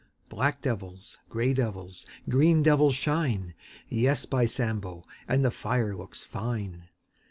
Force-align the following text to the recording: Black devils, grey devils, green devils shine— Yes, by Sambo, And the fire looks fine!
Black 0.29 0.63
devils, 0.63 1.19
grey 1.29 1.53
devils, 1.53 2.07
green 2.27 2.63
devils 2.63 2.95
shine— 2.95 3.53
Yes, 3.87 4.25
by 4.25 4.47
Sambo, 4.47 5.05
And 5.27 5.45
the 5.45 5.51
fire 5.51 5.95
looks 5.95 6.23
fine! 6.23 6.85